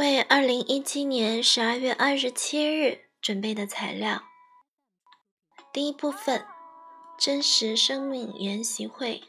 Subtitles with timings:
[0.00, 4.22] 为二零一七年十二月二十七日准备的材料。
[5.74, 6.46] 第一部分：
[7.18, 9.24] 真实生命研习会。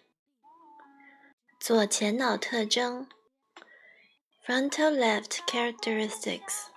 [1.59, 3.09] 左前脑特征
[4.47, 6.67] （Frontal Left Characteristics）。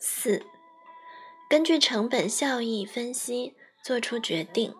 [0.00, 0.44] 四、
[1.48, 4.74] 根据成本效益分析做出决定。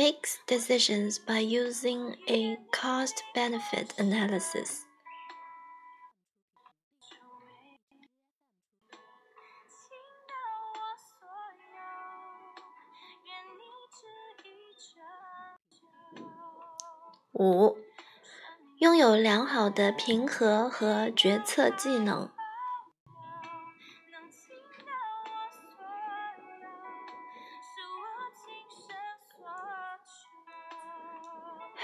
[0.00, 4.86] Makes decisions by using a cost benefit analysis.
[17.34, 17.76] 五
[18.78, 22.39] 拥有良好的平和和决策技能。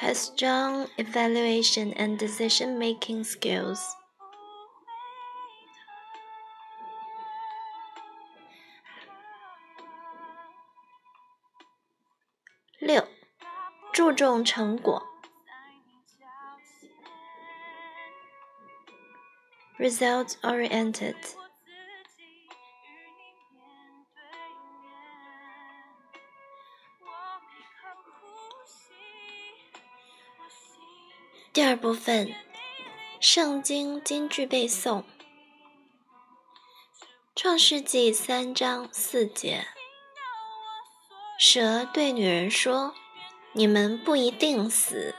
[0.05, 3.79] has strong evaluation and decision making skills.
[12.79, 13.07] 六，
[13.93, 15.03] 注重成果，
[19.77, 21.15] result oriented。
[31.66, 32.32] 二部分，
[33.18, 35.02] 圣经金句背诵，
[37.34, 39.66] 《创世纪》三章四节。
[41.40, 42.94] 蛇对女人说
[43.50, 45.12] ：“你们不一定死。”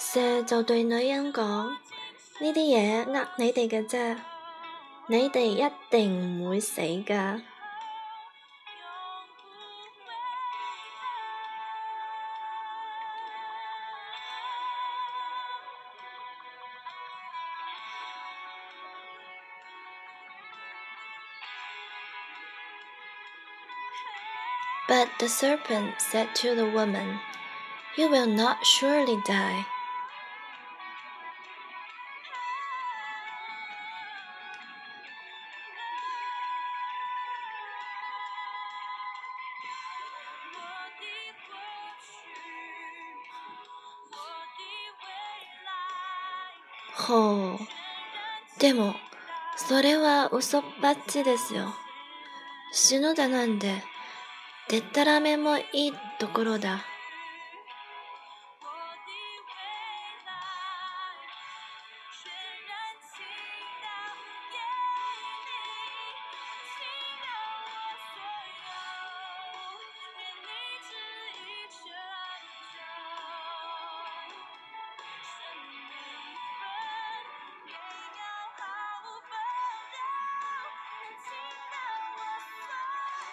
[0.00, 1.76] 蛇就對女人講：呢
[2.40, 4.18] 啲嘢呃你哋嘅啫。
[5.07, 7.41] 你哋一定唔会死㗎。
[24.87, 27.19] But the serpent said to the woman,
[27.97, 29.65] You will not surely die.
[46.96, 48.60] ほう。
[48.60, 48.94] でも、
[49.56, 51.74] それは嘘っぱちですよ。
[52.72, 53.82] 死ぬだなんで、
[54.68, 56.84] でったらめもいいところだ。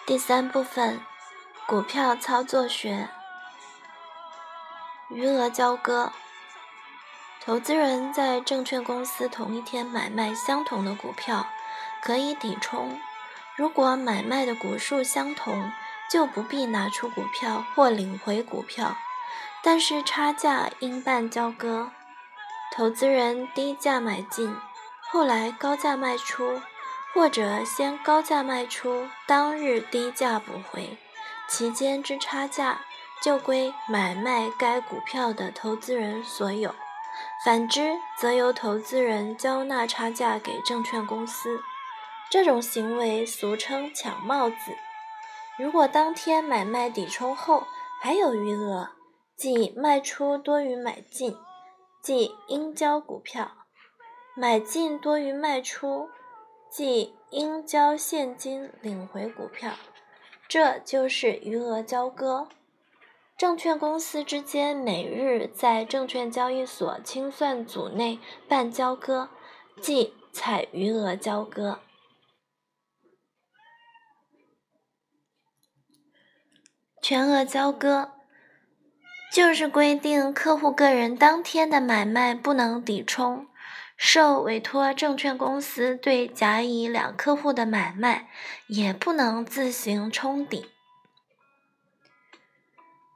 [0.10, 1.00] 第三部分，
[1.68, 3.10] 股票操作学，
[5.12, 6.12] 余额交割。
[7.40, 11.46] 投资人在证券公司同一天买卖相同的股票，
[12.02, 13.00] 可以抵冲。
[13.56, 15.72] 如果买卖的股数相同，
[16.10, 18.98] 就不必拿出股票或领回股票，
[19.62, 21.92] 但是差价应办交割。
[22.76, 24.58] 投资人低价买进，
[25.12, 26.60] 后来高价卖出。
[27.14, 30.98] 或者先高价卖出，当日低价补回，
[31.50, 32.82] 其间之差价
[33.22, 36.72] 就归买卖该股票的投资人所有；
[37.44, 41.60] 反之，则由投资人交纳差价给证券公司。
[42.30, 44.56] 这种行为俗称抢帽子。
[45.58, 47.66] 如果当天买卖抵冲后
[48.00, 48.92] 还有余额，
[49.36, 51.36] 即卖出多于买进，
[52.04, 53.46] 即应交股票；
[54.36, 56.10] 买进多于卖出。
[56.70, 59.74] 即应交现金领回股票，
[60.48, 62.48] 这就是余额交割。
[63.38, 69.30] 证券公司之间每日在证券交易所清算组内办交割，
[69.82, 71.80] 即采余额交割。
[77.02, 78.12] 全额交割
[79.32, 83.48] 就是规定客户个人当天的买卖不能抵冲。
[84.02, 88.30] 受委托证券公司对甲乙两客户的买卖，
[88.68, 90.70] 也不能自行冲抵。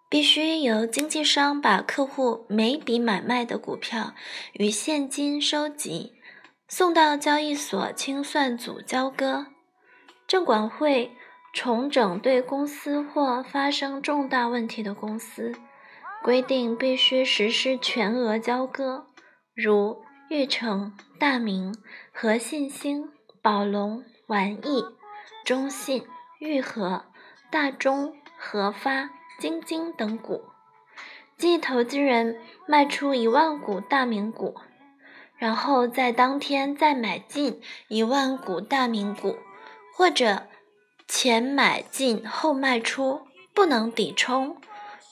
[0.09, 4.13] 必须由经纪商把客户每笔买卖的股票
[4.51, 6.11] 与现金收集，
[6.67, 9.47] 送到交易所清算组交割。
[10.27, 11.13] 证管会
[11.53, 15.53] 重整对公司或发生重大问题的公司，
[16.21, 19.07] 规定必须实施全额交割，
[19.55, 21.75] 如玉成、大明、
[22.11, 23.09] 和信兴、
[23.41, 24.85] 宝龙、玩意、
[25.43, 26.05] 中信、
[26.39, 27.05] 裕和、
[27.51, 29.09] 大中、和发。
[29.39, 30.43] 晶晶等股，
[31.37, 34.55] 即投资人卖出一万股大明股，
[35.35, 37.59] 然后在当天再买进
[37.89, 39.37] 一万股大明股，
[39.97, 40.47] 或者
[41.07, 43.23] 前买进后卖出，
[43.53, 44.55] 不能抵冲。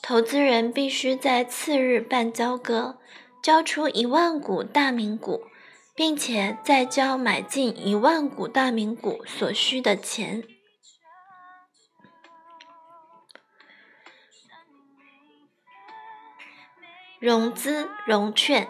[0.00, 3.00] 投资人必须在次日办交割，
[3.42, 5.42] 交出一万股大明股，
[5.96, 10.44] 并且再交买进一万股大明股所需的钱。
[17.18, 18.68] 融资融券，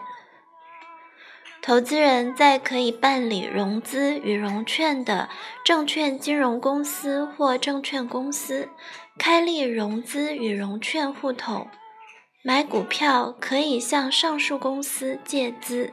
[1.61, 5.29] 投资人在可以办理融资与融券的
[5.65, 8.71] 证券金融公司或证券公司
[9.19, 11.69] 开立融资与融券户头，
[12.45, 15.93] 买股票可以向上述公司借资，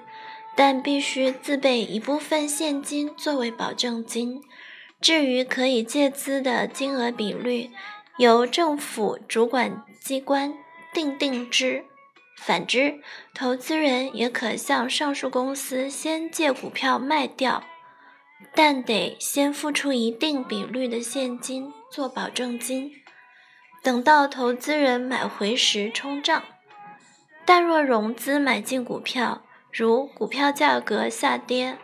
[0.56, 4.42] 但必须自备一部分现金作为保证金。
[5.00, 7.69] 至于可以借资的金额比率，
[8.18, 10.56] 由政府主管机关
[10.92, 11.86] 定定之。
[12.36, 13.00] 反之，
[13.36, 17.63] 投资人也可向上述公司先借股票卖掉，
[18.56, 22.92] 但得先付出一定比率的现金做保证金，
[23.81, 26.44] 等到投资人买回时冲账。
[27.46, 29.42] 但若融资买进股票，
[29.72, 31.78] 如股票价格下跌，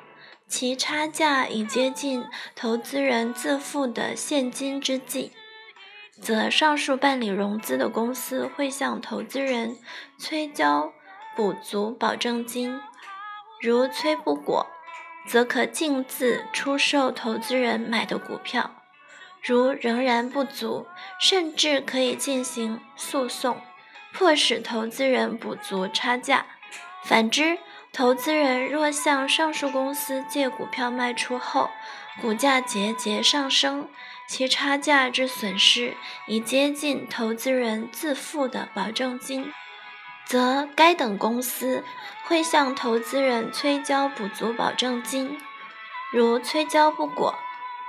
[0.48, 2.24] 其差价已接近
[2.56, 5.32] 投资人自付的现金之际。
[6.22, 9.76] 则上述办理融资的公司会向投资人
[10.18, 10.94] 催交
[11.36, 12.80] 补足保证金，
[13.62, 14.66] 如催不果，
[15.28, 18.70] 则可径自出售投资人买的股票；
[19.46, 20.88] 如仍然不足，
[21.20, 23.62] 甚至可以进行诉讼，
[24.12, 26.46] 迫使投资人补足差价。
[27.04, 27.60] 反之，
[27.94, 31.70] 投资人若向上述公司借股票卖出后，
[32.20, 33.88] 股价节节上升。
[34.28, 35.96] 其差价之损失
[36.26, 39.54] 已接近投资人自付的保证金，
[40.26, 41.84] 则该等公司
[42.24, 45.38] 会向投资人催交补足保证金。
[46.12, 47.36] 如催交不果，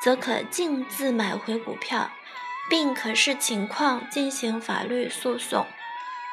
[0.00, 2.10] 则可径自买回股票，
[2.69, 5.66] 并可视情况进行法律诉讼。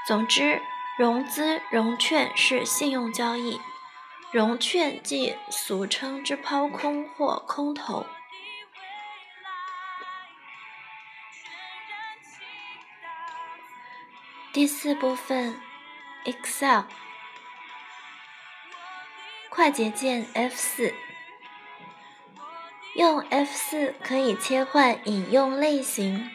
[0.08, 0.62] 总之，
[0.98, 3.60] 融资融券是信用交易，
[4.32, 8.06] 融券即俗称之抛空或空头。
[14.52, 15.60] 第四部分
[16.26, 16.84] ，Excel，
[19.50, 20.94] 快捷键 F4，
[22.96, 26.30] 用 F 四可以切换引用类型。